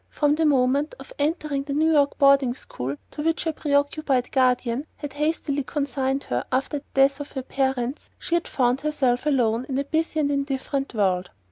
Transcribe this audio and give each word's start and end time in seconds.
From 0.09 0.33
the 0.33 0.47
moment 0.47 0.95
of 0.99 1.13
entering 1.19 1.61
the 1.61 1.75
New 1.75 1.91
York 1.91 2.17
boarding 2.17 2.55
school 2.55 2.95
to 3.11 3.21
which 3.21 3.45
a 3.45 3.53
preoccupied 3.53 4.31
guardian 4.31 4.87
had 4.97 5.13
hastily 5.13 5.61
consigned 5.63 6.23
her 6.23 6.43
after 6.51 6.79
the 6.79 6.85
death 6.95 7.19
of 7.19 7.33
her 7.33 7.43
parents, 7.43 8.09
she 8.17 8.33
had 8.33 8.47
found 8.47 8.81
herself 8.81 9.27
alone 9.27 9.67
in 9.69 9.77
a 9.77 9.83
busy 9.83 10.19
and 10.19 10.31
indifferent 10.31 10.95
world. 10.95 11.29